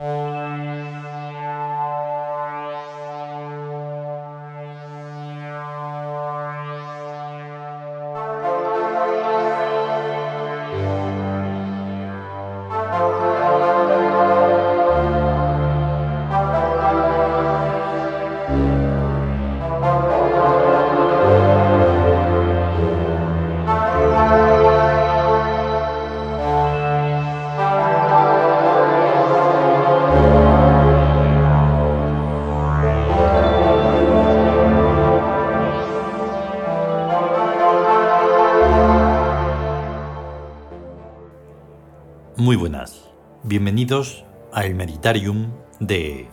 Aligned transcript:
Muy 0.00 0.69
Meditarium 45.00 45.50
de... 45.78 46.28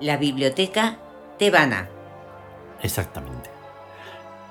La 0.00 0.16
biblioteca 0.16 0.98
tebana. 1.38 1.88
Exactamente. 2.82 3.50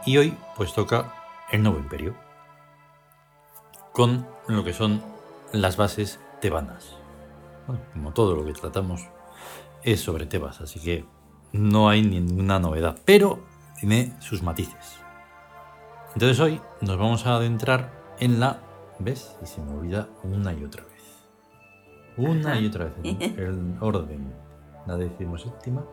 Y 0.06 0.16
hoy 0.16 0.38
pues 0.56 0.74
toca 0.74 1.14
el 1.52 1.62
nuevo 1.62 1.78
imperio, 1.78 2.16
con 3.92 4.26
lo 4.48 4.64
que 4.64 4.72
son 4.72 5.04
las 5.52 5.76
bases 5.76 6.22
tebanas. 6.40 6.96
Bueno, 7.68 7.82
como 7.92 8.14
todo 8.14 8.34
lo 8.34 8.46
que 8.46 8.54
tratamos 8.54 9.02
es 9.84 10.00
sobre 10.00 10.26
Tebas, 10.26 10.62
así 10.62 10.80
que 10.80 11.06
no 11.52 11.90
hay 11.90 12.02
ninguna 12.02 12.60
novedad, 12.60 12.98
pero 13.04 13.44
tiene 13.78 14.14
sus 14.22 14.42
matices. 14.42 15.00
Entonces 16.14 16.40
hoy 16.40 16.62
nos 16.80 16.98
vamos 16.98 17.26
a 17.26 17.36
adentrar 17.36 17.92
en 18.20 18.40
la 18.40 18.62
¿Ves? 19.00 19.36
Y 19.44 19.48
se 19.48 19.60
me 19.60 19.74
olvida 19.74 20.08
una 20.24 20.54
y 20.54 20.64
otra 20.64 20.84
vez. 20.84 20.93
Una 22.18 22.52
Ajá. 22.52 22.60
y 22.60 22.68
otra 22.68 22.86
vez. 22.86 22.94
El, 23.04 23.22
el 23.40 23.76
orden. 23.80 24.34
La 24.86 24.98
decimoséptima. 24.98 25.84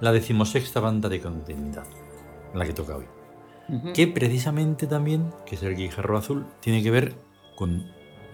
La 0.00 0.12
decimosexta 0.12 0.80
banda 0.80 1.08
de 1.08 1.20
continuidad. 1.20 1.84
La 2.54 2.64
que 2.66 2.72
toca 2.72 2.96
hoy. 2.96 3.06
Que 3.94 4.06
precisamente 4.08 4.86
también, 4.86 5.30
que 5.46 5.54
es 5.54 5.62
el 5.62 5.76
guijarro 5.76 6.18
azul, 6.18 6.44
tiene 6.60 6.82
que 6.82 6.90
ver 6.90 7.14
con 7.56 7.86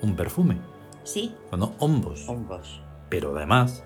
un 0.02 0.16
perfume. 0.16 0.58
Sí, 1.04 1.34
Con 1.50 1.62
hombos. 1.78 2.28
hongos. 2.28 2.80
Pero 3.08 3.36
además, 3.36 3.84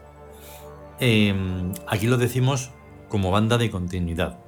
eh, 1.00 1.34
aquí 1.88 2.06
lo 2.06 2.16
decimos 2.16 2.70
como 3.08 3.30
banda 3.30 3.58
de 3.58 3.70
continuidad. 3.70 4.38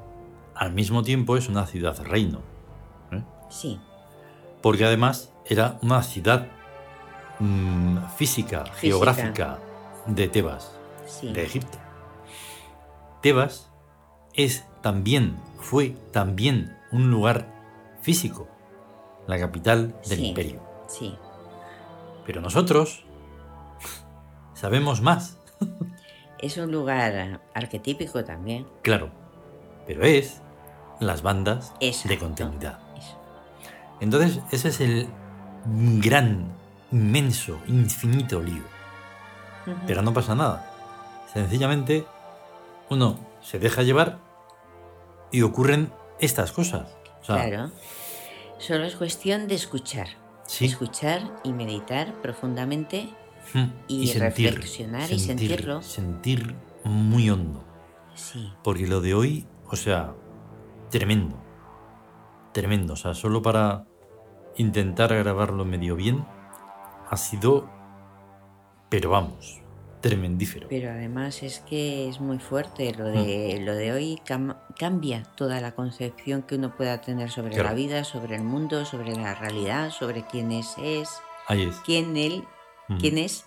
Al 0.54 0.72
mismo 0.72 1.02
tiempo 1.02 1.36
es 1.36 1.48
una 1.48 1.66
ciudad-reino. 1.66 2.40
¿eh? 3.10 3.22
Sí, 3.50 3.78
porque 4.62 4.84
además 4.84 5.32
era 5.46 5.78
una 5.82 6.02
ciudad 6.02 6.48
mm, 7.38 7.98
física, 8.16 8.64
geográfica 8.76 9.58
de 10.06 10.28
Tebas, 10.28 10.76
sí. 11.06 11.32
de 11.32 11.44
Egipto. 11.44 11.78
Tebas 13.22 13.70
es 14.34 14.66
también, 14.82 15.38
fue 15.58 15.96
también 16.12 16.76
un 16.92 17.10
lugar 17.10 17.46
físico, 18.02 18.48
la 19.26 19.38
capital 19.38 19.94
del 20.08 20.18
Sí. 20.18 20.26
imperio. 20.26 20.60
Sí. 20.88 21.16
Pero 22.26 22.40
nosotros 22.40 23.04
sabemos 24.54 25.00
más, 25.00 25.38
Es 26.38 26.58
un 26.58 26.70
lugar 26.72 27.40
arquetípico 27.54 28.22
también. 28.24 28.66
claro, 28.82 29.08
pero 29.86 30.04
es 30.04 30.42
las 31.00 31.22
bandas 31.22 31.72
de 31.80 32.18
continuidad. 32.18 32.78
Entonces, 34.00 34.40
ese 34.50 34.68
es 34.68 34.80
el 34.80 35.08
gran, 36.02 36.52
inmenso, 36.92 37.58
infinito 37.66 38.40
lío. 38.40 38.62
Pero 39.86 40.02
no 40.02 40.12
pasa 40.12 40.34
nada. 40.34 40.70
Sencillamente, 41.32 42.04
uno 42.90 43.18
se 43.42 43.58
deja 43.58 43.82
llevar 43.82 44.18
y 45.32 45.42
ocurren 45.42 45.92
estas 46.20 46.52
cosas. 46.52 46.88
O 47.22 47.24
sea, 47.24 47.46
Claro. 47.46 47.70
Solo 48.58 48.84
es 48.84 48.96
cuestión 48.96 49.48
de 49.48 49.54
escuchar. 49.56 50.06
sí, 50.46 50.66
Escuchar 50.66 51.22
y 51.42 51.52
meditar 51.52 52.12
profundamente. 52.22 53.08
y 53.88 54.12
reflexionar 54.14 55.10
y 55.10 55.18
sentirlo. 55.18 55.82
Sentir 55.82 56.54
muy 56.84 57.28
hondo. 57.30 57.62
Sí. 58.14 58.52
Porque 58.62 58.86
lo 58.86 59.00
de 59.00 59.14
hoy, 59.14 59.46
o 59.70 59.76
sea, 59.76 60.14
tremendo. 60.90 61.36
Tremendo. 62.52 62.92
O 62.92 62.96
sea, 62.96 63.14
solo 63.14 63.42
para 63.42 63.84
intentar 64.56 65.14
grabarlo 65.14 65.64
medio 65.64 65.96
bien, 65.96 66.24
ha 67.14 67.16
sido, 67.16 67.68
pero 68.88 69.10
vamos, 69.10 69.60
tremendífero. 70.00 70.68
Pero 70.68 70.90
además 70.90 71.42
es 71.42 71.60
que 71.60 72.08
es 72.08 72.20
muy 72.20 72.38
fuerte. 72.38 72.92
Lo 72.94 73.06
de, 73.06 73.58
Mm. 73.60 73.64
lo 73.64 73.74
de 73.74 73.92
hoy 73.92 74.20
cam- 74.26 74.56
cambia 74.78 75.22
toda 75.36 75.60
la 75.60 75.74
concepción 75.74 76.42
que 76.42 76.56
uno 76.56 76.76
pueda 76.76 77.00
tener 77.00 77.30
sobre 77.30 77.50
Claro. 77.54 77.70
la 77.70 77.74
vida, 77.74 78.04
sobre 78.04 78.36
el 78.36 78.42
mundo, 78.44 78.84
sobre 78.84 79.14
la 79.16 79.34
realidad, 79.34 79.90
sobre 79.90 80.26
quién 80.26 80.52
es, 80.52 80.74
es 80.78 81.08
Ahí 81.48 81.62
es. 81.62 81.76
quién 81.86 82.16
él, 82.16 82.44
Mm. 82.88 82.96
quién 82.98 83.18
es 83.18 83.46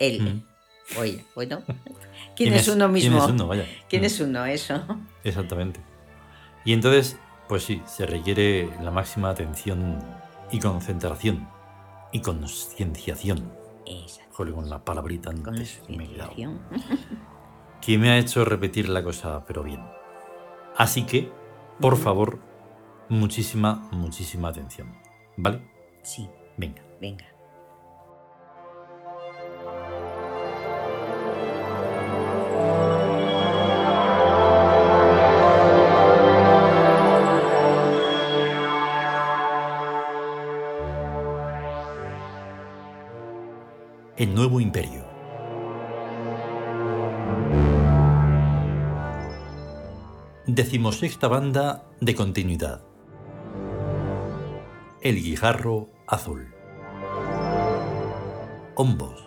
él. 0.00 0.22
Mm. 0.22 0.98
Oye, 0.98 1.24
bueno, 1.34 1.62
¿quién, 2.36 2.52
es 2.54 2.66
uno 2.68 2.88
mismo? 2.88 3.18
¿Quién 3.18 3.24
es 3.24 3.30
uno? 3.30 3.46
Vaya. 3.46 3.64
¿Quién 3.88 4.04
es 4.04 4.20
uno? 4.20 4.44
Eso. 4.46 4.82
Exactamente. 5.22 5.80
Y 6.64 6.72
entonces, 6.72 7.18
pues 7.48 7.62
sí, 7.62 7.82
se 7.86 8.04
requiere 8.06 8.68
la 8.82 8.90
máxima 8.90 9.30
atención 9.30 10.02
y 10.50 10.58
concentración 10.58 11.48
y 12.12 12.20
concienciación. 12.20 13.52
Esa 13.86 14.22
Joder, 14.32 14.54
con 14.54 14.68
la 14.70 14.84
palabrita 14.84 15.30
antes 15.30 15.82
me 15.88 16.04
he 16.04 16.08
quedado. 16.08 16.32
Que 17.80 17.96
me 17.96 18.10
ha 18.10 18.18
hecho 18.18 18.44
repetir 18.44 18.88
la 18.88 19.04
cosa, 19.04 19.44
pero 19.46 19.62
bien. 19.62 19.80
Así 20.76 21.04
que, 21.04 21.30
por 21.80 21.96
favor, 21.96 22.40
muchísima, 23.08 23.88
muchísima 23.92 24.48
atención. 24.48 24.92
¿Vale? 25.36 25.62
Sí, 26.02 26.28
Venga. 26.56 26.82
venga. 27.00 27.24
Decimosexta 50.58 51.28
banda 51.28 51.84
de 52.00 52.16
continuidad. 52.16 52.82
El 55.00 55.22
guijarro 55.22 55.88
azul. 56.08 56.52
Hombos. 58.74 59.24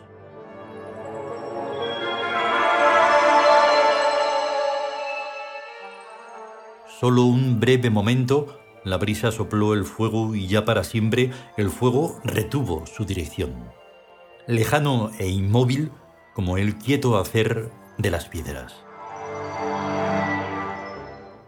Solo 7.00 7.24
un 7.24 7.62
breve 7.62 7.90
momento, 7.90 8.60
la 8.84 8.98
brisa 8.98 9.32
sopló 9.32 9.74
el 9.74 9.86
fuego 9.86 10.36
y 10.36 10.48
ya 10.48 10.66
para 10.66 10.84
siempre 10.84 11.32
el 11.56 11.70
fuego 11.70 12.20
retuvo 12.26 12.86
su 12.86 13.06
dirección 13.06 13.72
lejano 14.48 15.12
e 15.18 15.30
inmóvil 15.30 15.94
como 16.34 16.58
el 16.58 16.78
quieto 16.78 17.18
hacer 17.18 17.72
de 17.98 18.12
las 18.12 18.26
piedras. 18.28 18.84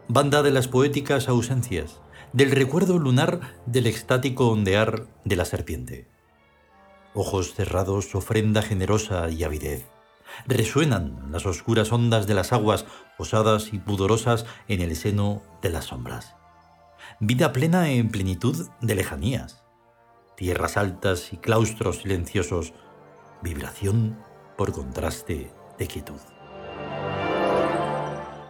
Banda 0.08 0.44
de 0.44 0.52
las 0.52 0.68
poéticas 0.68 1.30
ausencias, 1.30 2.02
del 2.34 2.52
recuerdo 2.52 3.00
lunar 3.00 3.40
del 3.66 3.88
extático 3.88 4.50
ondear 4.50 5.08
de 5.24 5.36
la 5.36 5.46
serpiente. 5.46 6.08
Ojos 7.14 7.54
cerrados, 7.54 8.14
ofrenda 8.16 8.62
generosa 8.62 9.30
y 9.30 9.44
avidez. 9.44 9.86
Resuenan 10.48 11.32
las 11.32 11.46
oscuras 11.46 11.92
ondas 11.92 12.28
de 12.28 12.34
las 12.34 12.54
aguas, 12.54 12.86
osadas 13.18 13.72
y 13.72 13.80
pudorosas 13.80 14.46
en 14.68 14.82
el 14.82 14.96
seno 14.96 15.44
de 15.62 15.70
las 15.70 15.86
sombras. 15.86 16.36
Vida 17.20 17.54
plena 17.54 17.92
en 17.92 18.10
plenitud 18.10 18.68
de 18.82 18.96
lejanías 18.96 19.64
tierras 20.36 20.78
altas 20.78 21.32
y 21.32 21.38
claustros 21.38 22.00
silenciosos, 22.00 22.74
vibración 23.42 24.18
por 24.58 24.72
contraste 24.72 25.52
de 25.78 25.88
quietud. 25.88 26.20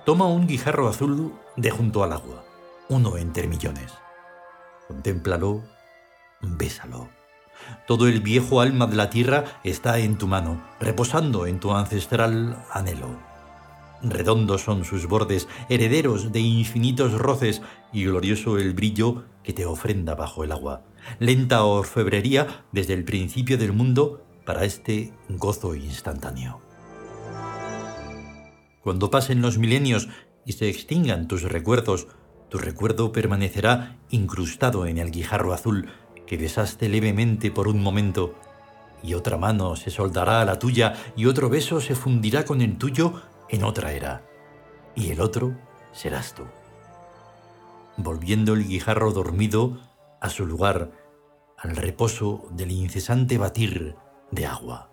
Toma 0.05 0.27
un 0.27 0.47
guijarro 0.47 0.87
azul 0.87 1.33
de 1.55 1.69
junto 1.69 2.03
al 2.03 2.13
agua, 2.13 2.43
uno 2.89 3.17
entre 3.17 3.47
millones. 3.47 3.91
Contémplalo, 4.87 5.61
bésalo, 6.41 7.09
Todo 7.87 8.07
el 8.07 8.21
viejo 8.21 8.61
alma 8.61 8.87
de 8.87 8.95
la 8.95 9.09
tierra 9.09 9.45
está 9.63 9.99
en 9.99 10.17
tu 10.17 10.27
mano, 10.27 10.61
reposando 10.79 11.47
en 11.47 11.59
tu 11.59 11.71
ancestral 11.71 12.57
anhelo. 12.71 13.17
Redondos 14.01 14.61
son 14.61 14.83
sus 14.83 15.07
bordes, 15.07 15.47
herederos 15.69 16.33
de 16.33 16.41
infinitos 16.41 17.13
roces, 17.13 17.61
y 17.93 18.03
glorioso 18.03 18.57
el 18.57 18.73
brillo 18.73 19.23
que 19.43 19.53
te 19.53 19.65
ofrenda 19.65 20.15
bajo 20.15 20.43
el 20.43 20.51
agua. 20.51 20.81
Lenta 21.19 21.63
orfebrería 21.63 22.65
desde 22.71 22.93
el 22.93 23.05
principio 23.05 23.57
del 23.57 23.71
mundo 23.71 24.25
para 24.45 24.65
este 24.65 25.13
gozo 25.29 25.75
instantáneo. 25.75 26.61
Cuando 28.81 29.09
pasen 29.09 29.41
los 29.41 29.57
milenios 29.57 30.09
y 30.45 30.53
se 30.53 30.69
extingan 30.69 31.27
tus 31.27 31.43
recuerdos, 31.43 32.07
tu 32.49 32.57
recuerdo 32.57 33.11
permanecerá 33.11 33.97
incrustado 34.09 34.85
en 34.85 34.97
el 34.97 35.11
guijarro 35.11 35.53
azul 35.53 35.89
que 36.25 36.37
besaste 36.37 36.89
levemente 36.89 37.51
por 37.51 37.67
un 37.67 37.81
momento, 37.81 38.35
y 39.01 39.13
otra 39.15 39.37
mano 39.37 39.75
se 39.75 39.89
soldará 39.89 40.41
a 40.41 40.45
la 40.45 40.59
tuya 40.59 40.93
y 41.15 41.25
otro 41.25 41.49
beso 41.49 41.81
se 41.81 41.95
fundirá 41.95 42.45
con 42.45 42.61
el 42.61 42.77
tuyo 42.77 43.21
en 43.49 43.63
otra 43.63 43.91
era, 43.91 44.23
y 44.95 45.11
el 45.11 45.19
otro 45.19 45.55
serás 45.91 46.33
tú. 46.33 46.43
Volviendo 47.97 48.53
el 48.53 48.67
guijarro 48.67 49.11
dormido 49.11 49.79
a 50.21 50.29
su 50.29 50.45
lugar, 50.45 50.91
al 51.57 51.75
reposo 51.75 52.47
del 52.51 52.71
incesante 52.71 53.37
batir 53.37 53.95
de 54.31 54.45
agua. 54.45 54.89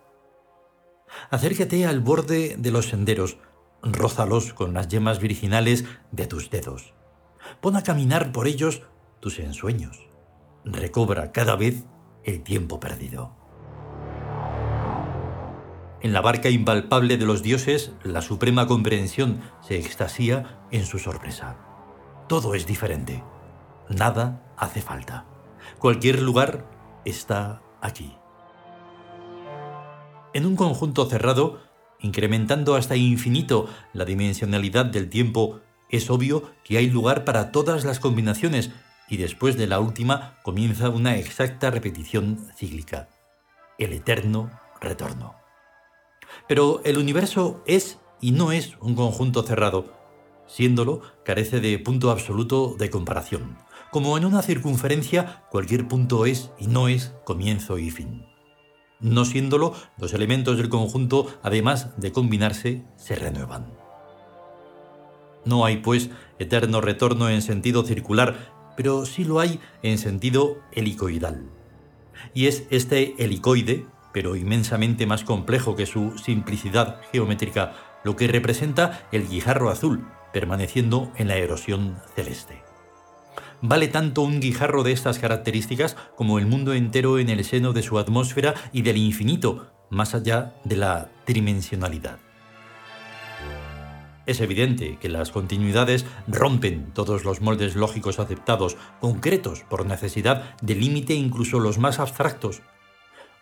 Acércate 1.29 1.85
al 1.85 1.99
borde 1.99 2.55
de 2.57 2.71
los 2.71 2.87
senderos, 2.87 3.37
rózalos 3.83 4.53
con 4.53 4.73
las 4.73 4.87
yemas 4.87 5.19
virginales 5.19 5.85
de 6.11 6.27
tus 6.27 6.49
dedos. 6.49 6.93
Pon 7.59 7.75
a 7.75 7.83
caminar 7.83 8.31
por 8.31 8.47
ellos 8.47 8.83
tus 9.19 9.39
ensueños. 9.39 10.07
Recobra 10.63 11.31
cada 11.31 11.55
vez 11.55 11.85
el 12.23 12.43
tiempo 12.43 12.79
perdido. 12.79 13.35
En 16.01 16.13
la 16.13 16.21
barca 16.21 16.49
impalpable 16.49 17.17
de 17.17 17.25
los 17.25 17.43
dioses, 17.43 17.91
la 18.03 18.23
suprema 18.23 18.65
comprensión 18.65 19.41
se 19.61 19.77
extasía 19.77 20.59
en 20.71 20.85
su 20.85 20.97
sorpresa. 20.97 21.57
Todo 22.27 22.55
es 22.55 22.65
diferente. 22.65 23.23
Nada 23.87 24.41
hace 24.57 24.81
falta. 24.81 25.25
Cualquier 25.77 26.21
lugar 26.21 26.65
está 27.05 27.61
aquí. 27.81 28.15
En 30.33 30.45
un 30.45 30.55
conjunto 30.55 31.05
cerrado, 31.05 31.59
incrementando 32.01 32.75
hasta 32.75 32.95
infinito 32.95 33.69
la 33.93 34.05
dimensionalidad 34.05 34.85
del 34.85 35.09
tiempo, 35.09 35.61
es 35.89 36.09
obvio 36.09 36.51
que 36.63 36.77
hay 36.77 36.89
lugar 36.89 37.25
para 37.25 37.51
todas 37.51 37.83
las 37.83 37.99
combinaciones 37.99 38.71
y 39.09 39.17
después 39.17 39.57
de 39.57 39.67
la 39.67 39.79
última 39.79 40.37
comienza 40.43 40.89
una 40.89 41.17
exacta 41.17 41.69
repetición 41.69 42.47
cíclica, 42.55 43.09
el 43.77 43.93
eterno 43.93 44.49
retorno. 44.79 45.35
Pero 46.47 46.81
el 46.85 46.97
universo 46.97 47.61
es 47.67 47.99
y 48.21 48.31
no 48.31 48.51
es 48.51 48.77
un 48.79 48.95
conjunto 48.95 49.43
cerrado. 49.43 49.93
Siéndolo, 50.47 51.01
carece 51.25 51.59
de 51.59 51.77
punto 51.79 52.11
absoluto 52.11 52.75
de 52.77 52.89
comparación. 52.89 53.57
Como 53.91 54.17
en 54.17 54.25
una 54.25 54.41
circunferencia, 54.41 55.43
cualquier 55.49 55.87
punto 55.87 56.25
es 56.25 56.51
y 56.57 56.67
no 56.67 56.87
es 56.87 57.13
comienzo 57.25 57.77
y 57.77 57.89
fin. 57.89 58.30
No 59.01 59.25
siéndolo, 59.25 59.73
los 59.97 60.13
elementos 60.13 60.57
del 60.57 60.69
conjunto, 60.69 61.27
además 61.41 61.89
de 61.97 62.11
combinarse, 62.11 62.83
se 62.97 63.15
renuevan. 63.15 63.73
No 65.43 65.65
hay, 65.65 65.77
pues, 65.77 66.11
eterno 66.37 66.81
retorno 66.81 67.27
en 67.29 67.41
sentido 67.41 67.83
circular, 67.83 68.51
pero 68.77 69.05
sí 69.05 69.23
lo 69.23 69.39
hay 69.39 69.59
en 69.81 69.97
sentido 69.97 70.59
helicoidal. 70.71 71.49
Y 72.35 72.45
es 72.45 72.67
este 72.69 73.15
helicoide, 73.17 73.87
pero 74.13 74.35
inmensamente 74.35 75.07
más 75.07 75.23
complejo 75.23 75.75
que 75.75 75.87
su 75.87 76.17
simplicidad 76.17 77.01
geométrica, 77.11 77.73
lo 78.03 78.15
que 78.15 78.27
representa 78.27 79.07
el 79.11 79.27
guijarro 79.27 79.69
azul, 79.69 80.07
permaneciendo 80.31 81.11
en 81.17 81.27
la 81.27 81.37
erosión 81.37 81.97
celeste. 82.15 82.70
Vale 83.61 83.87
tanto 83.87 84.23
un 84.23 84.39
guijarro 84.39 84.81
de 84.81 84.91
estas 84.91 85.19
características 85.19 85.95
como 86.15 86.39
el 86.39 86.47
mundo 86.47 86.73
entero 86.73 87.19
en 87.19 87.29
el 87.29 87.43
seno 87.45 87.73
de 87.73 87.83
su 87.83 87.99
atmósfera 87.99 88.55
y 88.73 88.81
del 88.81 88.97
infinito, 88.97 89.71
más 89.91 90.15
allá 90.15 90.55
de 90.63 90.77
la 90.77 91.09
tridimensionalidad. 91.25 92.17
Es 94.25 94.39
evidente 94.39 94.97
que 94.99 95.09
las 95.09 95.29
continuidades 95.29 96.05
rompen 96.27 96.91
todos 96.93 97.23
los 97.23 97.41
moldes 97.41 97.75
lógicos 97.75 98.19
aceptados, 98.19 98.77
concretos 98.99 99.61
por 99.69 99.85
necesidad 99.85 100.55
de 100.61 100.75
límite 100.75 101.13
incluso 101.13 101.59
los 101.59 101.77
más 101.77 101.99
abstractos. 101.99 102.61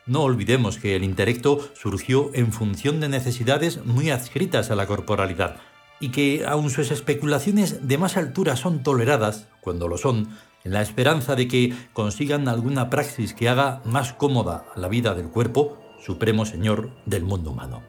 No 0.06 0.22
olvidemos 0.22 0.80
que 0.80 0.96
el 0.96 1.04
intelecto 1.04 1.70
surgió 1.76 2.32
en 2.34 2.52
función 2.52 3.00
de 3.00 3.10
necesidades 3.10 3.86
muy 3.86 4.10
adscritas 4.10 4.72
a 4.72 4.76
la 4.76 4.88
corporalidad, 4.88 5.58
y 6.00 6.10
que 6.10 6.46
aun 6.48 6.70
sus 6.70 6.92
especulaciones 6.92 7.88
de 7.88 7.98
más 7.98 8.18
altura 8.18 8.56
son 8.56 8.84
toleradas, 8.84 9.48
cuando 9.62 9.88
lo 9.88 9.98
son, 9.98 10.30
en 10.64 10.74
la 10.74 10.82
esperanza 10.82 11.36
de 11.36 11.48
que 11.48 11.74
consigan 11.94 12.48
alguna 12.48 12.90
praxis 12.90 13.34
que 13.34 13.50
haga 13.50 13.82
más 13.86 14.14
cómoda 14.14 14.66
la 14.76 14.88
vida 14.88 15.14
del 15.14 15.30
cuerpo, 15.30 15.78
supremo 16.04 16.46
señor 16.46 16.92
del 17.06 17.24
mundo 17.24 17.52
humano. 17.52 17.82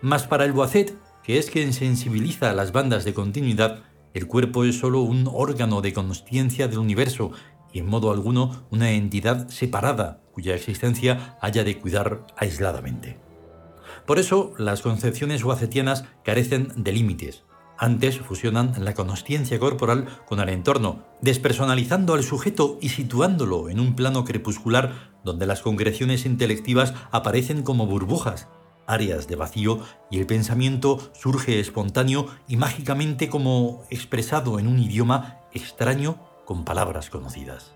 Mas 0.00 0.26
para 0.26 0.44
el 0.44 0.52
Boacet 0.52 0.94
que 1.28 1.38
es 1.38 1.50
quien 1.50 1.74
sensibiliza 1.74 2.48
a 2.48 2.54
las 2.54 2.72
bandas 2.72 3.04
de 3.04 3.12
continuidad, 3.12 3.82
el 4.14 4.26
cuerpo 4.26 4.64
es 4.64 4.78
solo 4.78 5.02
un 5.02 5.28
órgano 5.30 5.82
de 5.82 5.92
consciencia 5.92 6.68
del 6.68 6.78
universo 6.78 7.32
y 7.70 7.80
en 7.80 7.86
modo 7.86 8.10
alguno 8.10 8.64
una 8.70 8.92
entidad 8.92 9.46
separada 9.48 10.22
cuya 10.32 10.54
existencia 10.54 11.36
haya 11.42 11.64
de 11.64 11.78
cuidar 11.78 12.26
aisladamente. 12.38 13.27
Por 14.08 14.18
eso, 14.18 14.54
las 14.56 14.80
concepciones 14.80 15.44
guacetianas 15.44 16.06
carecen 16.24 16.72
de 16.76 16.92
límites. 16.92 17.44
Antes 17.76 18.18
fusionan 18.18 18.72
la 18.82 18.94
consciencia 18.94 19.58
corporal 19.58 20.08
con 20.26 20.40
el 20.40 20.48
entorno, 20.48 21.04
despersonalizando 21.20 22.14
al 22.14 22.24
sujeto 22.24 22.78
y 22.80 22.88
situándolo 22.88 23.68
en 23.68 23.78
un 23.78 23.94
plano 23.94 24.24
crepuscular 24.24 25.12
donde 25.24 25.44
las 25.44 25.60
concreciones 25.60 26.24
intelectivas 26.24 26.94
aparecen 27.10 27.62
como 27.62 27.86
burbujas, 27.86 28.48
áreas 28.86 29.28
de 29.28 29.36
vacío 29.36 29.80
y 30.10 30.20
el 30.20 30.26
pensamiento 30.26 31.10
surge 31.12 31.60
espontáneo 31.60 32.28
y 32.48 32.56
mágicamente 32.56 33.28
como 33.28 33.84
expresado 33.90 34.58
en 34.58 34.68
un 34.68 34.78
idioma 34.78 35.40
extraño 35.52 36.16
con 36.46 36.64
palabras 36.64 37.10
conocidas. 37.10 37.74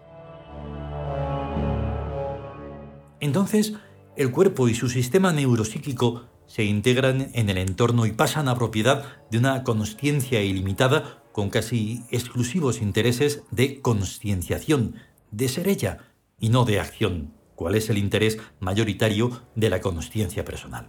Entonces, 3.20 3.74
el 4.16 4.30
cuerpo 4.30 4.68
y 4.68 4.74
su 4.74 4.88
sistema 4.88 5.32
neuropsíquico 5.32 6.26
se 6.46 6.64
integran 6.64 7.30
en 7.32 7.48
el 7.48 7.56
entorno 7.56 8.04
y 8.04 8.12
pasan 8.12 8.48
a 8.48 8.54
propiedad 8.54 9.04
de 9.30 9.38
una 9.38 9.62
consciencia 9.64 10.42
ilimitada 10.42 11.22
con 11.32 11.48
casi 11.48 12.02
exclusivos 12.10 12.82
intereses 12.82 13.42
de 13.50 13.80
conscienciación, 13.80 14.96
de 15.30 15.48
ser 15.48 15.66
ella 15.66 16.10
y 16.38 16.50
no 16.50 16.64
de 16.64 16.78
acción, 16.78 17.32
cuál 17.54 17.74
es 17.74 17.88
el 17.88 17.96
interés 17.96 18.38
mayoritario 18.60 19.40
de 19.54 19.70
la 19.70 19.80
consciencia 19.80 20.44
personal. 20.44 20.88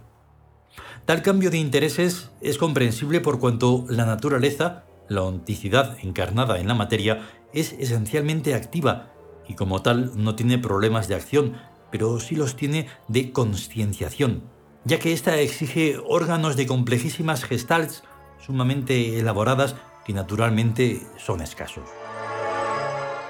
Tal 1.06 1.22
cambio 1.22 1.50
de 1.50 1.58
intereses 1.58 2.30
es 2.42 2.58
comprensible 2.58 3.20
por 3.20 3.38
cuanto 3.38 3.86
la 3.88 4.04
naturaleza, 4.04 4.84
la 5.08 5.22
onticidad 5.22 5.96
encarnada 6.02 6.58
en 6.58 6.68
la 6.68 6.74
materia, 6.74 7.26
es 7.54 7.72
esencialmente 7.78 8.54
activa 8.54 9.12
y 9.48 9.54
como 9.54 9.82
tal 9.82 10.12
no 10.16 10.34
tiene 10.34 10.58
problemas 10.58 11.08
de 11.08 11.14
acción, 11.14 11.56
pero 11.94 12.18
sí 12.18 12.34
los 12.34 12.56
tiene 12.56 12.88
de 13.06 13.30
conscienciación, 13.30 14.42
ya 14.84 14.98
que 14.98 15.12
ésta 15.12 15.38
exige 15.38 15.96
órganos 16.04 16.56
de 16.56 16.66
complejísimas 16.66 17.44
gestalts 17.44 18.02
sumamente 18.44 19.20
elaboradas 19.20 19.76
que 20.04 20.12
naturalmente 20.12 21.00
son 21.24 21.40
escasos. 21.40 21.84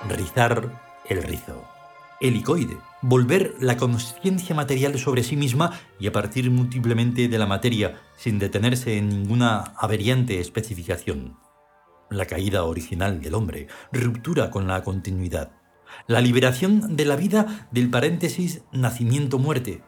Rizar 0.09 0.81
el 1.11 1.23
rizo 1.23 1.63
helicoide, 2.23 2.79
volver 3.03 3.55
la 3.61 3.77
conciencia 3.77 4.55
material 4.55 4.99
sobre 4.99 5.25
sí 5.25 5.37
misma 5.37 5.79
y 6.01 6.07
a 6.07 6.13
partir 6.13 6.51
múltiplemente 6.51 7.29
de 7.29 7.39
la 7.39 7.45
materia, 7.45 8.01
sin 8.17 8.39
detenerse 8.39 8.97
en 8.97 9.11
ninguna 9.11 9.75
averiante 9.77 10.41
especificación. 10.41 11.37
La 12.09 12.25
caída 12.25 12.65
original 12.65 13.21
del 13.21 13.35
hombre, 13.35 13.67
ruptura 13.93 14.51
con 14.51 14.67
la 14.67 14.83
continuidad. 14.83 15.64
La 16.07 16.21
liberación 16.21 16.97
de 16.97 17.05
la 17.05 17.17
vida 17.17 17.69
del 17.71 17.91
paréntesis 17.91 18.63
nacimiento-muerte, 18.73 19.83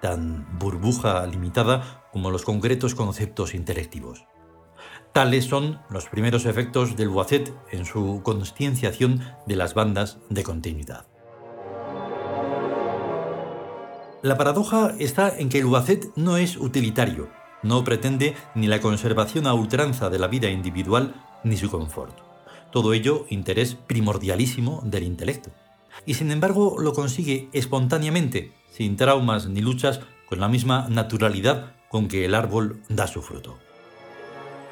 tan 0.00 0.58
burbuja 0.58 1.26
limitada 1.26 2.04
como 2.12 2.30
los 2.30 2.44
concretos 2.44 2.94
conceptos 2.94 3.54
intelectivos. 3.54 4.24
Tales 5.12 5.46
son 5.46 5.80
los 5.90 6.06
primeros 6.06 6.46
efectos 6.46 6.96
del 6.96 7.08
Boacet 7.08 7.52
en 7.70 7.84
su 7.84 8.20
conscienciación 8.22 9.22
de 9.46 9.56
las 9.56 9.74
bandas 9.74 10.18
de 10.28 10.42
continuidad. 10.42 11.06
La 14.22 14.36
paradoja 14.36 14.94
está 14.98 15.36
en 15.38 15.48
que 15.48 15.58
el 15.58 15.66
Ubacet 15.66 16.10
no 16.16 16.36
es 16.36 16.56
utilitario, 16.56 17.30
no 17.62 17.84
pretende 17.84 18.34
ni 18.54 18.66
la 18.66 18.80
conservación 18.80 19.46
a 19.46 19.54
ultranza 19.54 20.10
de 20.10 20.18
la 20.18 20.26
vida 20.26 20.50
individual 20.50 21.14
ni 21.44 21.56
su 21.56 21.70
confort. 21.70 22.27
Todo 22.72 22.92
ello 22.92 23.26
interés 23.30 23.74
primordialísimo 23.74 24.82
del 24.84 25.04
intelecto. 25.04 25.50
y 26.06 26.14
sin 26.14 26.30
embargo 26.30 26.76
lo 26.78 26.92
consigue 26.92 27.48
espontáneamente, 27.52 28.52
sin 28.70 28.96
traumas 28.96 29.48
ni 29.48 29.60
luchas, 29.60 30.00
con 30.28 30.40
la 30.40 30.48
misma 30.48 30.86
naturalidad 30.88 31.74
con 31.88 32.08
que 32.08 32.24
el 32.24 32.34
árbol 32.34 32.82
da 32.88 33.06
su 33.06 33.22
fruto. 33.22 33.58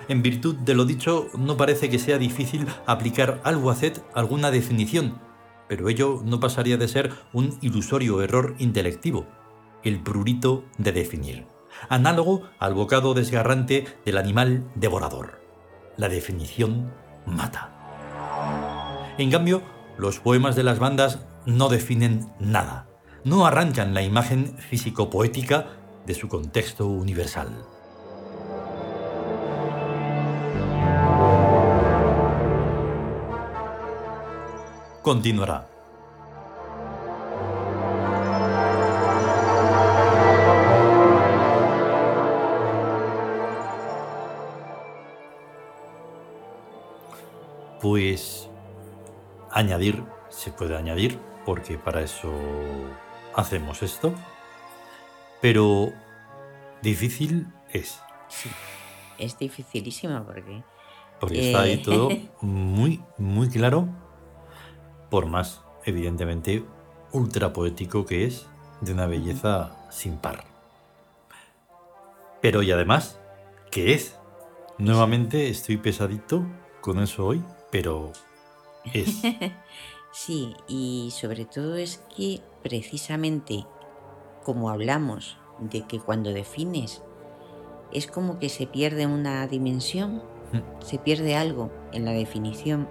En 0.09 0.23
virtud 0.23 0.55
de 0.57 0.75
lo 0.75 0.85
dicho, 0.85 1.29
no 1.37 1.57
parece 1.57 1.91
que 1.91 1.99
sea 1.99 2.19
difícil 2.19 2.67
aplicar 2.87 3.41
al 3.43 3.57
Wacet 3.57 4.05
alguna 4.15 4.51
definición, 4.51 5.19
pero 5.69 5.89
ello 5.89 6.23
no 6.25 6.39
pasaría 6.39 6.77
de 6.77 6.87
ser 6.87 7.13
un 7.33 7.59
ilusorio 7.61 8.23
error 8.23 8.55
intelectivo, 8.59 9.27
el 9.83 10.01
prurito 10.01 10.65
de 10.79 10.93
definir, 10.93 11.47
análogo 11.89 12.43
al 12.59 12.75
bocado 12.75 13.15
desgarrante 13.15 13.87
del 14.05 14.19
animal 14.19 14.71
devorador. 14.77 15.41
La 15.97 16.09
definición 16.09 16.93
mata. 17.27 17.76
En 19.19 19.31
cambio, 19.31 19.63
los 19.99 20.21
poemas 20.21 20.57
de 20.57 20.63
las 20.63 20.79
bandas 20.79 21.21
no 21.47 21.69
definen 21.69 22.31
nada, 22.39 22.87
no 23.25 23.47
arrancan 23.47 23.95
la 23.95 24.03
imagen 24.03 24.57
físico-poética 24.59 25.67
de 26.07 26.15
su 26.15 26.29
contexto 26.29 26.87
universal. 26.87 27.67
continuará. 35.07 35.69
Pues 47.81 48.46
añadir, 49.57 50.05
se 50.29 50.53
puede 50.53 50.77
añadir, 50.77 51.19
porque 51.47 51.79
para 51.79 52.03
eso 52.03 52.31
hacemos 53.35 53.83
esto, 53.83 54.13
pero 55.41 55.93
difícil 56.83 57.47
es. 57.73 58.01
Sí, 58.29 58.51
es 59.19 59.39
dificilísimo 59.39 60.25
porque... 60.25 60.63
Porque 61.19 61.47
está 61.47 61.63
ahí 61.63 61.73
eh, 61.73 61.83
todo 61.83 62.11
muy, 62.43 63.03
muy 63.17 63.49
claro 63.49 63.89
por 65.09 65.25
más, 65.25 65.63
evidentemente, 65.85 66.63
ultra 67.13 67.55
poético 67.55 68.05
que 68.05 68.27
es, 68.27 68.47
de 68.83 68.93
una 68.93 69.07
belleza 69.07 69.75
sin 69.91 70.19
par. 70.19 70.45
Pero 72.43 72.63
y 72.63 72.73
además, 72.73 73.19
¿qué 73.71 73.95
es? 73.95 74.19
Nuevamente 74.77 75.49
estoy 75.49 75.79
pesadito 75.79 76.45
con 76.83 77.01
eso 77.01 77.25
hoy, 77.25 77.43
pero 77.71 78.13
es. 78.95 79.23
sí, 80.13 80.55
y 80.69 81.13
sobre 81.13 81.45
todo 81.45 81.77
es 81.77 82.03
que 82.17 82.41
precisamente 82.63 83.67
como 84.45 84.71
hablamos 84.71 85.39
de 85.59 85.83
que 85.83 85.99
cuando 85.99 86.33
defines 86.33 87.03
es 87.93 88.07
como 88.07 88.39
que 88.39 88.49
se 88.49 88.67
pierde 88.67 89.07
una 89.07 89.47
dimensión, 89.47 90.23
mm. 90.53 90.83
se 90.85 90.99
pierde 90.99 91.37
algo 91.37 91.71
en 91.93 92.05
la 92.05 92.13
definición 92.13 92.89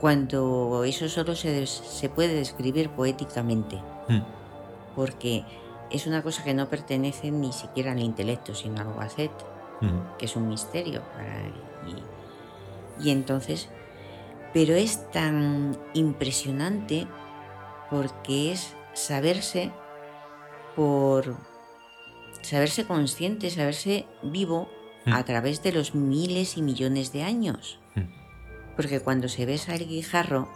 cuando 0.00 0.84
eso 0.84 1.08
solo 1.08 1.34
se, 1.34 1.66
se 1.66 2.08
puede 2.08 2.34
describir 2.34 2.90
poéticamente, 2.90 3.76
hmm. 4.08 4.22
porque 4.94 5.44
es 5.90 6.06
una 6.06 6.22
cosa 6.22 6.44
que 6.44 6.54
no 6.54 6.68
pertenece 6.68 7.30
ni 7.30 7.52
siquiera 7.52 7.92
al 7.92 8.00
intelecto, 8.00 8.54
sino 8.54 8.80
al 8.80 8.88
Wacet, 8.88 9.32
hmm. 9.80 10.16
que 10.18 10.26
es 10.26 10.36
un 10.36 10.48
misterio. 10.48 11.02
y, 13.00 13.08
y 13.08 13.10
entonces, 13.10 13.68
pero 14.58 14.74
es 14.74 15.08
tan 15.12 15.78
impresionante 15.94 17.06
porque 17.90 18.50
es 18.50 18.74
saberse 18.92 19.70
por 20.74 21.36
saberse 22.42 22.84
consciente, 22.84 23.50
saberse 23.50 24.04
vivo 24.20 24.68
hmm. 25.06 25.12
a 25.12 25.24
través 25.24 25.62
de 25.62 25.70
los 25.70 25.94
miles 25.94 26.56
y 26.56 26.62
millones 26.62 27.12
de 27.12 27.22
años. 27.22 27.78
Porque 28.74 28.98
cuando 28.98 29.28
se 29.28 29.46
besa 29.46 29.76
el 29.76 29.86
guijarro, 29.86 30.48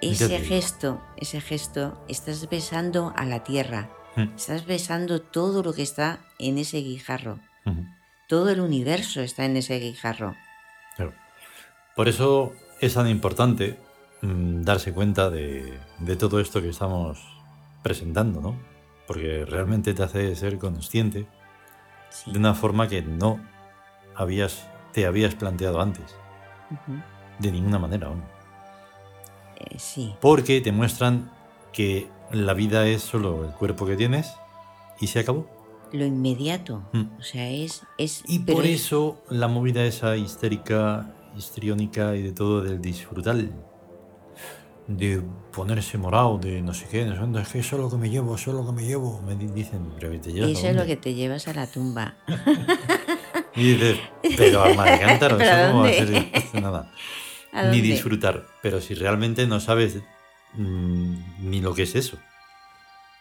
ese 0.00 0.38
gesto, 0.38 1.02
ese 1.18 1.42
gesto, 1.42 2.02
estás 2.08 2.48
besando 2.48 3.12
a 3.14 3.26
la 3.26 3.44
tierra, 3.44 3.90
mm. 4.16 4.36
estás 4.36 4.64
besando 4.64 5.20
todo 5.20 5.62
lo 5.62 5.74
que 5.74 5.82
está 5.82 6.20
en 6.38 6.56
ese 6.56 6.78
guijarro. 6.78 7.40
Todo 8.26 8.48
el 8.48 8.60
universo 8.60 9.20
está 9.20 9.44
en 9.44 9.58
ese 9.58 9.78
guijarro. 9.78 10.34
Por 11.94 12.08
eso 12.08 12.52
es 12.80 12.94
tan 12.94 13.08
importante 13.08 13.78
mm, 14.22 14.62
darse 14.62 14.92
cuenta 14.92 15.30
de, 15.30 15.78
todo 16.18 16.40
esto 16.40 16.60
que 16.60 16.68
estamos 16.68 17.18
presentando, 17.82 18.40
¿no? 18.40 18.56
Porque 19.06 19.44
realmente 19.44 19.94
te 19.94 20.02
hace 20.02 20.34
ser 20.36 20.58
consciente 20.58 21.26
de 22.26 22.38
una 22.38 22.54
forma 22.54 22.88
que 22.88 23.02
no 23.02 23.40
habías, 24.14 24.66
te 24.92 25.06
habías 25.06 25.34
planteado 25.34 25.80
antes. 25.80 26.14
De 27.38 27.50
ninguna 27.50 27.78
manera 27.78 28.08
aún. 28.08 28.22
Eh, 29.56 29.78
sí. 29.78 30.14
Porque 30.20 30.60
te 30.60 30.72
muestran 30.72 31.30
que 31.72 32.08
la 32.30 32.54
vida 32.54 32.86
es 32.86 33.02
solo 33.02 33.44
el 33.44 33.50
cuerpo 33.52 33.86
que 33.86 33.96
tienes 33.96 34.32
y 35.00 35.08
se 35.08 35.20
acabó. 35.20 35.46
Lo 35.92 36.06
inmediato. 36.06 36.82
Mm. 36.92 37.18
O 37.18 37.22
sea, 37.22 37.50
es. 37.50 37.82
es 37.98 38.22
y 38.26 38.38
por 38.40 38.64
eso 38.64 39.18
la 39.28 39.48
movida 39.48 39.84
esa 39.84 40.16
histérica, 40.16 41.14
histriónica 41.36 42.14
y 42.16 42.22
de 42.22 42.32
todo 42.32 42.62
del 42.62 42.80
disfrutar. 42.80 43.36
De 44.88 45.22
ponerse 45.52 45.96
morado, 45.96 46.38
de 46.38 46.60
no 46.60 46.74
sé 46.74 46.86
qué, 46.90 47.04
no 47.04 47.14
sé, 47.14 47.42
es 47.42 47.48
que 47.48 47.58
eso 47.60 47.76
es 47.76 47.82
lo 47.82 47.90
que 47.90 47.96
me 47.96 48.10
llevo, 48.10 48.34
eso 48.34 48.50
es 48.50 48.56
lo 48.56 48.66
que 48.66 48.72
me 48.72 48.84
llevo. 48.84 49.22
Me 49.22 49.36
dicen, 49.36 49.92
pero 49.98 50.20
te 50.20 50.32
llevas. 50.32 50.50
Eso 50.50 50.66
es 50.66 50.76
lo 50.76 50.84
que 50.84 50.96
te 50.96 51.14
llevas 51.14 51.46
a 51.48 51.54
la 51.54 51.66
tumba. 51.66 52.16
Y 53.54 53.74
dices, 53.74 53.98
pero 54.36 54.62
alma 54.62 54.86
de 54.86 55.00
cántaro, 55.00 55.36
eso 55.40 55.72
no 55.72 55.80
va 55.80 55.86
a 55.86 55.90
hacer 55.90 56.62
nada. 56.62 56.92
Ni 57.70 57.80
disfrutar. 57.80 58.46
Pero 58.62 58.80
si 58.80 58.94
realmente 58.94 59.46
no 59.46 59.60
sabes 59.60 59.98
mm, 60.54 61.50
ni 61.50 61.60
lo 61.60 61.74
que 61.74 61.82
es 61.82 61.94
eso. 61.94 62.18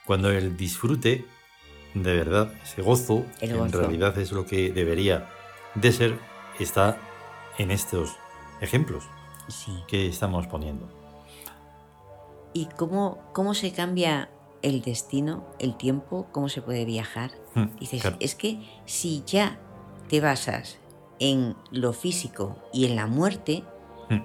Cuando 0.05 0.31
el 0.31 0.55
disfrute, 0.55 1.25
de 1.93 2.15
verdad, 2.15 2.51
ese 2.63 2.81
gozo, 2.81 3.25
que 3.39 3.47
en 3.47 3.71
realidad 3.71 4.17
es 4.17 4.31
lo 4.31 4.45
que 4.45 4.71
debería 4.71 5.29
de 5.75 5.91
ser, 5.91 6.17
está 6.59 6.97
en 7.61 7.69
estos 7.69 8.15
ejemplos 8.59 9.03
que 9.87 10.07
estamos 10.07 10.47
poniendo. 10.47 10.87
¿Y 12.53 12.65
cómo, 12.65 13.19
cómo 13.33 13.53
se 13.53 13.71
cambia 13.71 14.29
el 14.61 14.81
destino, 14.81 15.45
el 15.59 15.77
tiempo, 15.77 16.27
cómo 16.31 16.49
se 16.49 16.61
puede 16.61 16.85
viajar? 16.85 17.31
Hmm, 17.53 17.75
Dices, 17.79 18.03
es 18.19 18.35
que 18.35 18.59
si 18.85 19.23
ya 19.25 19.59
te 20.09 20.21
basas 20.21 20.79
en 21.19 21.55
lo 21.69 21.93
físico 21.93 22.57
y 22.73 22.85
en 22.85 22.95
la 22.95 23.07
muerte, 23.07 23.63
hmm. 24.09 24.21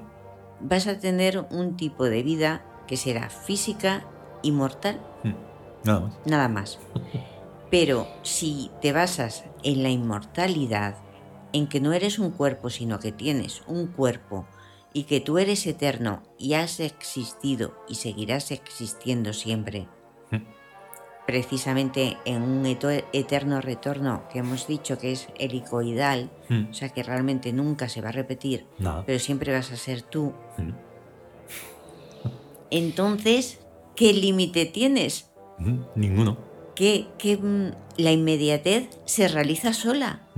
vas 0.60 0.86
a 0.86 0.98
tener 0.98 1.46
un 1.50 1.76
tipo 1.76 2.04
de 2.04 2.22
vida 2.22 2.64
que 2.86 2.96
será 2.96 3.28
física 3.28 4.04
y 4.42 4.50
mortal. 4.50 5.00
Hmm. 5.22 5.34
Nada 5.84 6.00
más. 6.00 6.12
Nada 6.24 6.48
más. 6.48 6.78
Pero 7.70 8.06
si 8.22 8.70
te 8.80 8.92
basas 8.92 9.44
en 9.62 9.82
la 9.82 9.90
inmortalidad, 9.90 10.96
en 11.56 11.66
que 11.68 11.80
no 11.80 11.94
eres 11.94 12.18
un 12.18 12.30
cuerpo, 12.32 12.68
sino 12.68 12.98
que 13.00 13.12
tienes 13.12 13.62
un 13.66 13.86
cuerpo 13.86 14.46
y 14.92 15.04
que 15.04 15.20
tú 15.20 15.38
eres 15.38 15.66
eterno 15.66 16.22
y 16.38 16.52
has 16.52 16.80
existido 16.80 17.82
y 17.88 17.94
seguirás 17.94 18.50
existiendo 18.50 19.32
siempre, 19.32 19.88
precisamente 21.26 22.18
en 22.26 22.42
un 22.42 22.64
eterno 22.66 23.60
retorno 23.60 24.28
que 24.30 24.40
hemos 24.40 24.68
dicho 24.68 24.98
que 24.98 25.12
es 25.12 25.28
helicoidal, 25.38 26.30
hmm. 26.50 26.70
o 26.70 26.74
sea 26.74 26.90
que 26.90 27.02
realmente 27.02 27.52
nunca 27.52 27.88
se 27.88 28.02
va 28.02 28.10
a 28.10 28.12
repetir, 28.12 28.66
pero 29.06 29.18
siempre 29.18 29.52
vas 29.52 29.72
a 29.72 29.76
ser 29.76 30.02
tú. 30.02 30.34
Hmm. 30.58 30.72
Entonces, 32.70 33.60
¿qué 33.96 34.12
límite 34.12 34.66
tienes? 34.66 35.30
Hmm, 35.58 35.80
ninguno. 35.94 36.36
Que, 36.74 37.06
mm, 37.42 38.00
la 38.02 38.12
inmediatez 38.12 38.90
se 39.06 39.28
realiza 39.28 39.72
sola. 39.72 40.28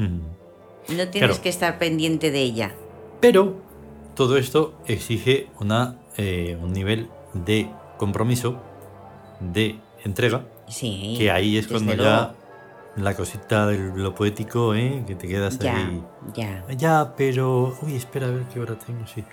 No 0.89 1.09
tienes 1.09 1.39
que 1.39 1.49
estar 1.49 1.79
pendiente 1.79 2.31
de 2.31 2.41
ella. 2.41 2.75
Pero 3.21 3.57
todo 4.15 4.37
esto 4.37 4.75
exige 4.87 5.49
una, 5.61 5.97
eh, 6.17 6.59
un 6.61 6.73
nivel 6.73 7.09
de 7.35 7.71
compromiso, 7.99 8.61
de 9.41 9.79
entrega, 10.05 10.45
que 10.81 11.31
ahí 11.31 11.57
es 11.59 11.67
cuando 11.69 11.95
ya 11.95 12.35
la 12.97 13.15
cosita 13.15 13.67
de 13.67 13.79
lo 13.79 14.15
poético, 14.15 14.75
¿eh? 14.75 15.05
Que 15.07 15.15
te 15.15 15.29
quedas 15.29 15.61
ahí. 15.61 16.03
Ya. 16.35 16.65
Ya, 16.77 17.15
pero. 17.17 17.77
Uy, 17.83 17.97
espera 17.97 18.29
a 18.29 18.31
ver 18.31 18.43
qué 18.53 18.61
hora 18.61 18.77
tengo, 18.79 19.07
sí. 19.07 19.25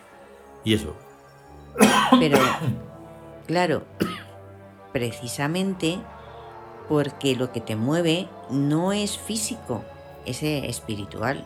Y 0.64 0.74
eso. 0.74 0.96
Pero, 2.20 2.38
claro, 3.48 3.84
precisamente 4.94 6.00
porque 6.88 7.36
lo 7.36 7.52
que 7.52 7.62
te 7.62 7.76
mueve 7.76 8.28
no 8.50 8.94
es 8.94 9.18
físico, 9.18 9.84
es 10.26 10.42
espiritual. 10.44 11.46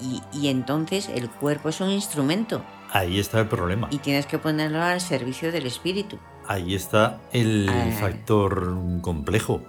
y, 0.00 0.22
y, 0.32 0.48
entonces 0.48 1.08
el 1.08 1.28
cuerpo 1.28 1.68
es 1.68 1.80
un 1.80 1.90
instrumento. 1.90 2.62
Ahí 2.92 3.20
está 3.20 3.40
el 3.40 3.48
problema. 3.48 3.88
Y 3.90 3.98
tienes 3.98 4.26
que 4.26 4.38
ponerlo 4.38 4.82
al 4.82 5.00
servicio 5.00 5.52
del 5.52 5.66
espíritu. 5.66 6.18
Ahí 6.48 6.74
está 6.74 7.20
el 7.32 7.68
Ah. 7.68 7.96
factor 8.00 8.74
complejo. 9.02 9.60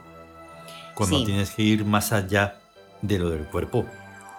Cuando 0.96 1.20
Sí. 1.20 1.26
tienes 1.26 1.52
que 1.52 1.62
ir 1.64 1.86
más 1.86 2.12
allá 2.14 2.60
de 3.02 3.20
lo 3.20 3.30
del 3.30 3.46
cuerpo. 3.46 3.86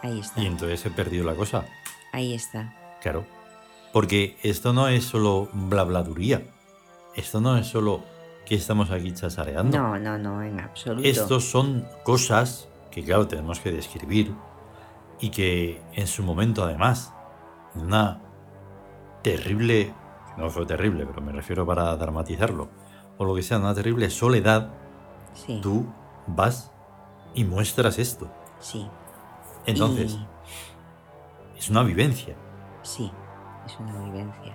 Ahí 0.03 0.19
está. 0.21 0.41
Y 0.41 0.47
entonces 0.47 0.81
se 0.81 0.91
perdió 0.91 1.25
la 1.25 1.35
cosa. 1.35 1.65
Ahí 2.12 2.33
está. 2.35 2.75
Claro. 3.03 3.25
Porque 3.93 4.37
esto 4.43 4.73
no 4.73 4.89
es 4.89 5.05
solo 5.05 5.49
blabladuría. 5.53 6.43
Esto 7.15 7.41
no 7.41 7.57
es 7.59 7.67
solo 7.67 8.03
que 8.47 8.55
estamos 8.55 8.91
aquí 8.91 9.12
chasareando. 9.12 9.77
No, 9.77 9.99
no, 9.99 10.19
no, 10.19 10.43
en 10.43 10.59
absoluto. 10.59 11.07
Estos 11.07 11.45
son 11.51 11.87
cosas 12.03 12.69
que, 12.93 13.03
claro, 13.05 13.27
tenemos 13.27 13.59
que 13.59 13.73
describir 13.73 14.35
y 15.19 15.31
que 15.31 15.83
en 15.95 16.07
su 16.07 16.23
momento, 16.23 16.63
además, 16.63 17.13
una 17.75 18.21
terrible, 19.23 19.93
no 20.37 20.51
fue 20.51 20.67
terrible, 20.67 21.07
pero 21.07 21.21
me 21.21 21.33
refiero 21.33 21.67
para 21.67 21.97
dramatizarlo, 21.97 22.69
o 23.19 23.25
lo 23.25 23.35
que 23.35 23.43
sea, 23.43 23.59
una 23.59 23.75
terrible 23.75 24.11
soledad, 24.11 24.71
Sí. 25.35 25.61
tú 25.63 25.87
vas 26.27 26.71
y 27.35 27.45
muestras 27.45 27.99
esto. 27.99 28.31
Sí. 28.61 28.87
Entonces, 29.67 30.19
es 31.57 31.71
una 31.71 31.83
vivencia. 31.83 32.37
Sí, 32.83 33.11
es 33.67 33.79
una 33.81 33.99
vivencia. 34.05 34.55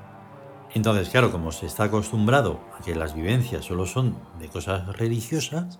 Entonces, 0.74 1.10
claro, 1.10 1.32
como 1.32 1.52
se 1.52 1.66
está 1.66 1.86
acostumbrado 1.86 2.60
a 2.78 2.84
que 2.84 2.94
las 2.94 3.16
vivencias 3.16 3.66
solo 3.66 3.86
son 3.86 4.18
de 4.40 4.50
cosas 4.50 4.86
religiosas, 4.98 5.80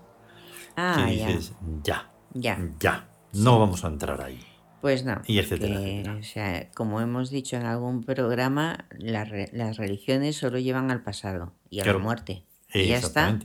Ah, 0.76 0.94
que 0.96 1.12
dices, 1.12 1.54
ya, 1.82 1.94
Ya. 1.94 2.10
Ya, 2.34 3.08
no 3.32 3.58
vamos 3.58 3.84
a 3.84 3.88
entrar 3.88 4.20
ahí. 4.20 4.40
Pues 4.80 5.04
no. 5.04 5.20
Y 5.26 5.38
etcétera, 5.38 5.80
que, 5.80 6.00
etcétera. 6.00 6.16
O 6.18 6.22
sea, 6.22 6.70
como 6.72 7.00
hemos 7.00 7.30
dicho 7.30 7.56
en 7.56 7.64
algún 7.66 8.04
programa, 8.04 8.86
las 8.96 9.28
re- 9.28 9.50
las 9.52 9.76
religiones 9.76 10.36
solo 10.36 10.58
llevan 10.58 10.90
al 10.92 11.02
pasado 11.02 11.52
y 11.68 11.80
a 11.80 11.82
Claro. 11.82 11.98
la 11.98 12.04
muerte. 12.04 12.44
Y 12.72 12.86
ya 12.86 12.98
está. 12.98 13.38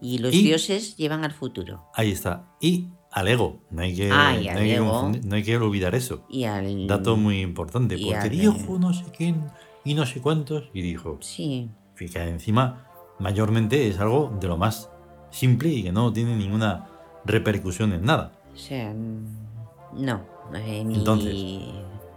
Y 0.00 0.18
los 0.18 0.34
Y- 0.34 0.42
dioses 0.42 0.96
llevan 0.96 1.24
al 1.24 1.32
futuro. 1.32 1.84
Ahí 1.94 2.10
está. 2.10 2.46
Y 2.60 2.88
al 3.12 3.28
ego. 3.28 3.60
No 3.70 3.82
hay 3.82 3.94
que, 3.94 4.10
Ah, 4.10 4.32
no 4.32 4.38
hay 4.38 4.68
que 4.68 4.80
no 5.28 5.36
hay 5.36 5.42
que 5.44 5.56
olvidar 5.56 5.94
eso. 5.94 6.26
Y 6.28 6.44
al. 6.44 6.86
Dato 6.88 7.16
muy 7.16 7.40
importante. 7.40 7.96
Porque 7.96 8.14
al- 8.16 8.30
dijo 8.30 8.78
no 8.78 8.92
sé 8.92 9.04
quién 9.16 9.46
y 9.84 9.94
no 9.94 10.06
sé 10.06 10.20
cuántos. 10.20 10.70
Y 10.74 10.82
dijo, 10.82 11.18
Sí, 11.20 11.70
fíjate, 11.94 12.28
encima, 12.30 12.86
mayormente 13.20 13.86
es 13.88 13.98
algo 14.00 14.36
de 14.40 14.48
lo 14.48 14.56
más 14.56 14.90
simple 15.30 15.68
y 15.68 15.82
que 15.84 15.92
no 15.92 16.12
tiene 16.12 16.34
ninguna 16.36 16.88
repercusión 17.24 17.92
en 17.92 18.04
nada. 18.04 18.32
o 18.52 18.56
sea, 18.56 18.92
mm, 18.92 20.04
no. 20.04 20.20
eh, 20.54 20.84
ni- 20.84 20.94
Entonces, 20.96 21.34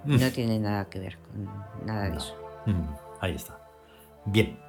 mm. 0.05 0.19
no 0.19 0.31
tiene 0.31 0.59
nada 0.59 0.85
que 0.89 0.99
ver 0.99 1.17
con 1.17 1.85
nada 1.85 2.03
de 2.05 2.09
No. 2.11 2.17
eso. 2.17 2.35
Mm, 2.65 2.83
ahí 3.21 3.33
está. 3.35 3.59
Bien. 4.25 4.59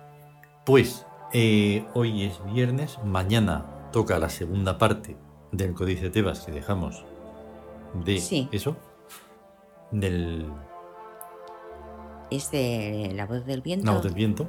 Pues 0.65 1.07
eh, 1.33 1.85
hoy 1.95 2.25
es 2.25 2.41
viernes. 2.53 2.99
Mañana 3.05 3.65
toca 3.93 4.19
la 4.19 4.29
segunda 4.29 4.79
parte 4.79 5.17
del 5.53 5.75
Códice 5.75 6.11
Tebas 6.11 6.41
que 6.41 6.53
dejamos 6.53 7.05
de 8.05 8.19
Sí. 8.19 8.49
eso. 8.53 8.77
Del 9.91 10.47
Es 12.31 12.51
de 12.51 13.13
la 13.15 13.25
voz 13.27 13.45
del 13.47 13.63
viento. 13.63 13.87
La 13.87 13.93
voz 13.93 14.03
del 14.03 14.13
viento, 14.15 14.47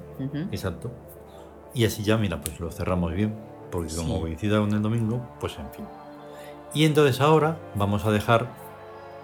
exacto. 0.51 0.91
Y 1.74 1.86
así 1.86 2.03
ya, 2.03 2.17
mira, 2.17 2.41
pues 2.41 2.60
lo 2.60 2.69
cerramos 2.72 3.13
bien, 3.13 3.34
porque 3.72 3.96
como 3.96 4.16
Sí. 4.16 4.22
coincida 4.22 4.60
con 4.60 4.74
el 4.74 4.82
domingo, 4.82 5.26
pues 5.40 5.58
en 5.58 5.70
fin. 5.72 5.86
Y 6.74 6.86
entonces 6.86 7.20
ahora 7.22 7.58
vamos 7.76 8.06
a 8.06 8.12
dejar 8.12 8.48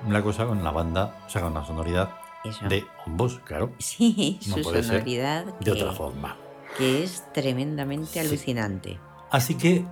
la 0.09 0.21
cosa 0.23 0.45
con 0.45 0.63
la 0.63 0.71
banda, 0.71 1.15
o 1.25 1.29
sea, 1.29 1.41
con 1.41 1.53
la 1.53 1.65
sonoridad 1.65 2.09
Eso. 2.43 2.67
de 2.67 2.85
Ombos, 3.05 3.39
claro, 3.45 3.71
Sí, 3.79 4.39
No 4.47 4.57
su 4.57 4.61
puede 4.63 4.83
ser 4.83 4.93
sonoridad 4.99 5.45
de 5.45 5.53
que, 5.63 5.71
otra 5.71 5.91
forma. 5.93 6.37
que 6.77 7.03
es 7.03 7.23
tremendamente 7.33 8.13
Sí. 8.13 8.19
alucinante. 8.19 8.99
Así 9.31 9.55
que 9.55 9.85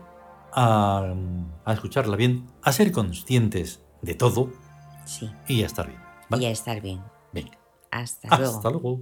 a, 0.53 1.13
a 1.65 1.73
escucharla 1.73 2.15
bien, 2.15 2.47
a 2.61 2.71
ser 2.71 2.91
conscientes 2.91 3.81
de 4.01 4.13
todo 4.15 4.49
Sí, 5.05 5.29
y 5.47 5.63
a 5.63 5.65
estar 5.65 5.87
bien. 5.87 5.99
¿vale? 6.29 6.43
y 6.43 6.45
a 6.47 6.51
estar 6.51 6.79
bien. 6.81 7.01
Venga, 7.31 7.57
Hasta 7.91 8.37
luego. 8.37 8.55
hasta 8.57 8.69
luego. 8.69 8.99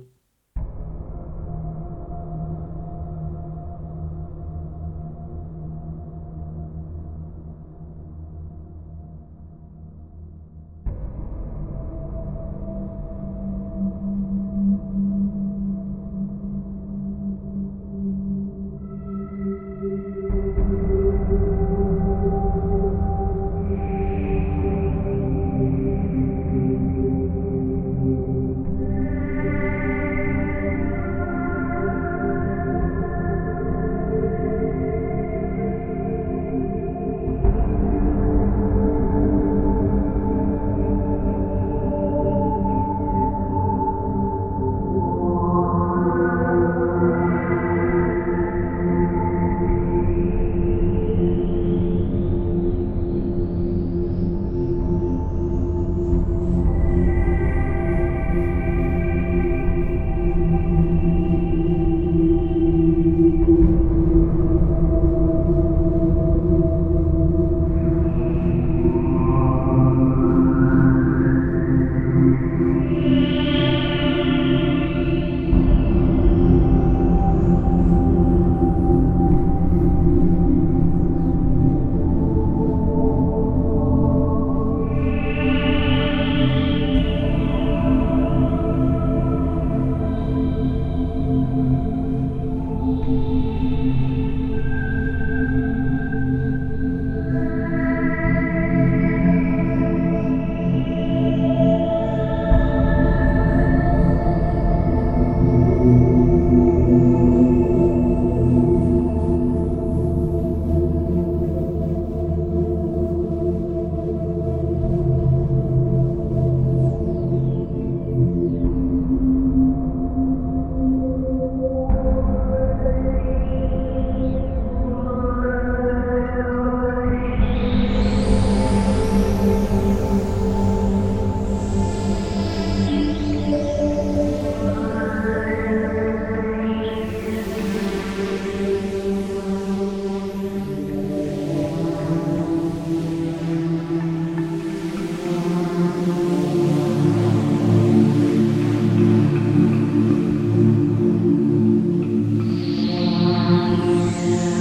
Yeah. 154.21 154.60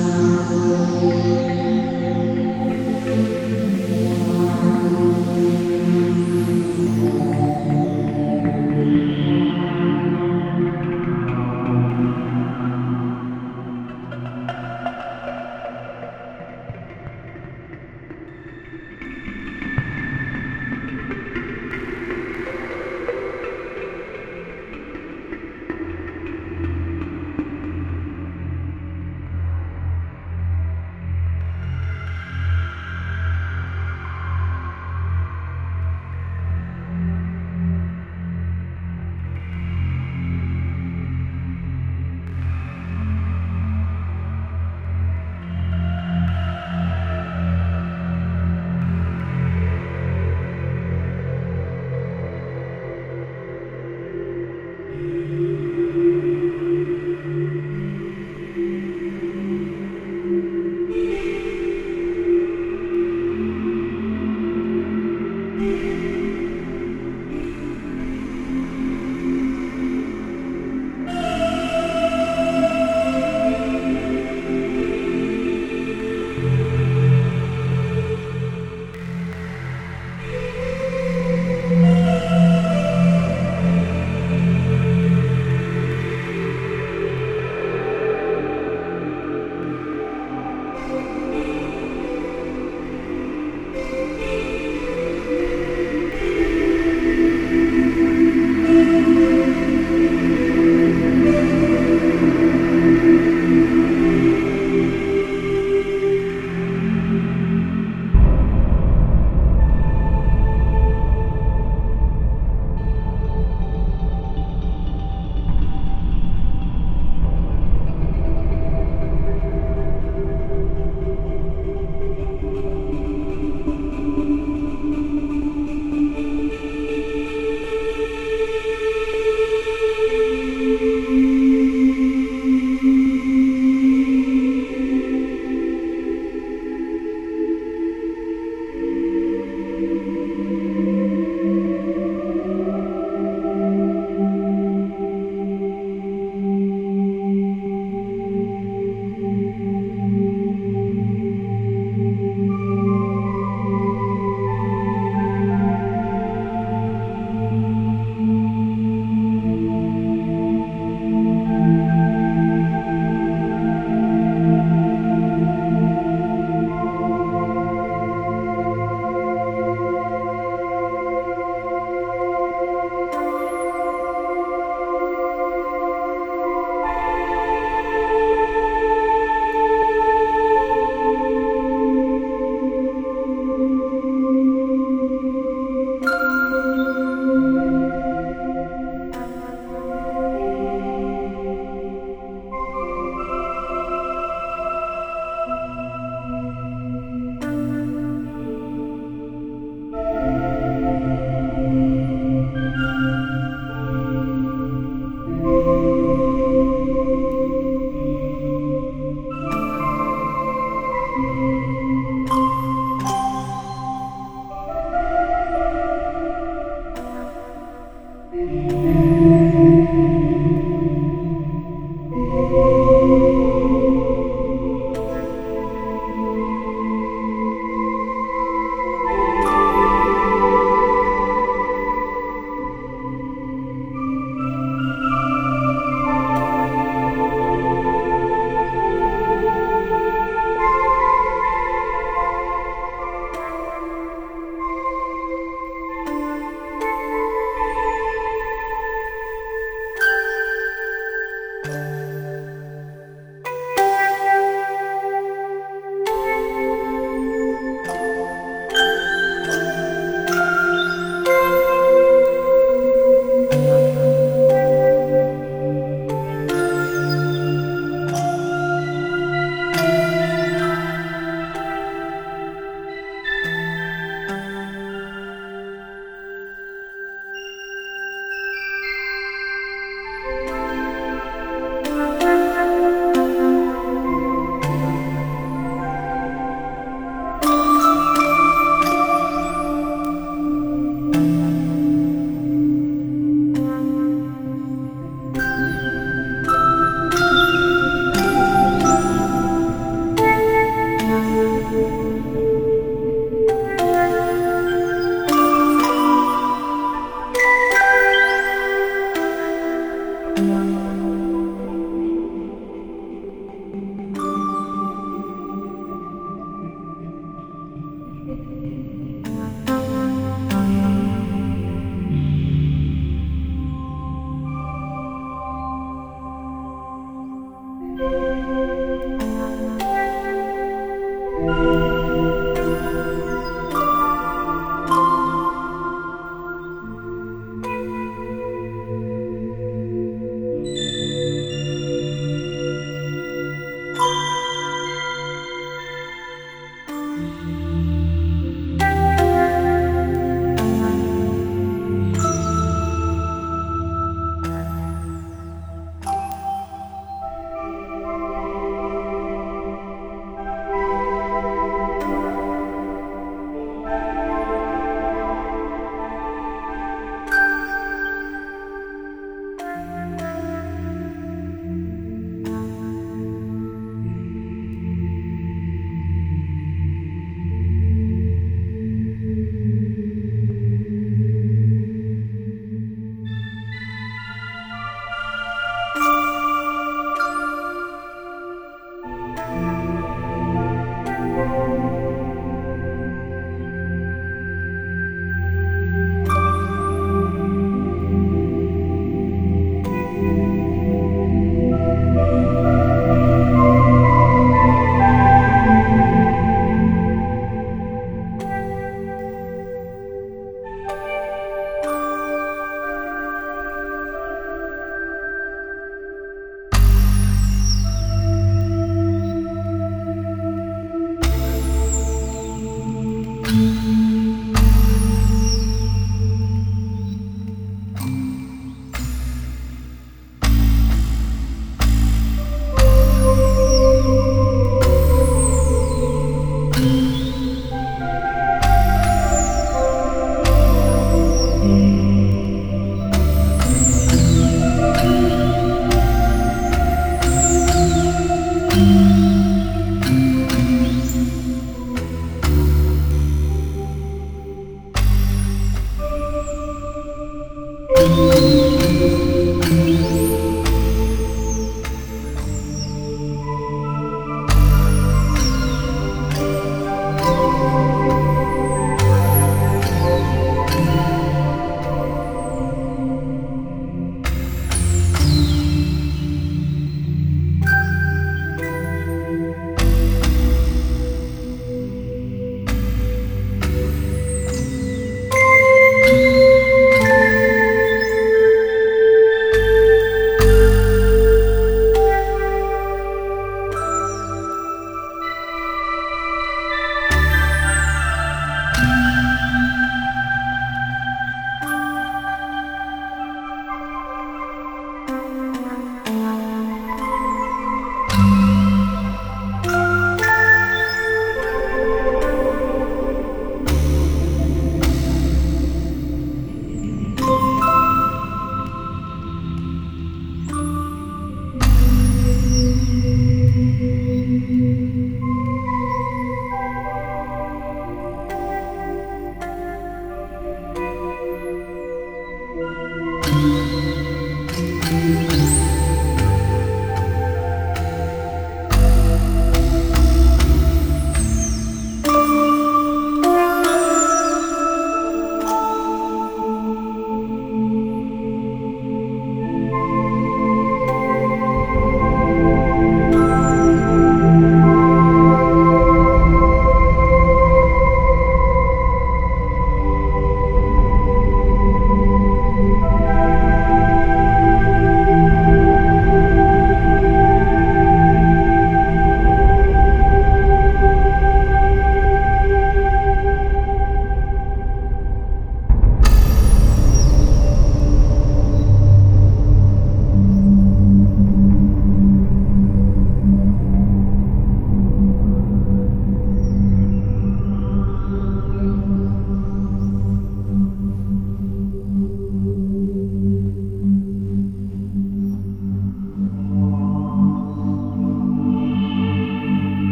Música 310.41 311.00